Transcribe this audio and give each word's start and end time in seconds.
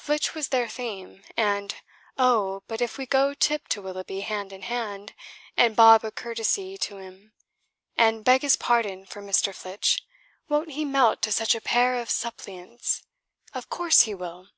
Flitch 0.00 0.34
was 0.34 0.48
their 0.48 0.66
theme; 0.68 1.22
and: 1.36 1.76
"Oh, 2.18 2.64
but 2.66 2.80
if 2.80 2.98
we 2.98 3.06
go 3.06 3.34
tip 3.34 3.68
to 3.68 3.80
Willoughby 3.80 4.22
hand 4.22 4.52
in 4.52 4.62
hand; 4.62 5.14
and 5.56 5.76
bob 5.76 6.02
a 6.02 6.10
courtesy 6.10 6.76
to 6.78 6.98
'm 6.98 7.30
and 7.96 8.24
beg 8.24 8.42
his 8.42 8.56
pardon 8.56 9.06
for 9.06 9.22
Mister 9.22 9.52
Flitch, 9.52 10.02
won't 10.48 10.72
he 10.72 10.84
melt 10.84 11.22
to 11.22 11.30
such 11.30 11.54
a 11.54 11.60
pair 11.60 11.94
of 12.00 12.10
suppliants? 12.10 13.04
of 13.54 13.68
course 13.70 14.00
he 14.00 14.12
will!" 14.12 14.48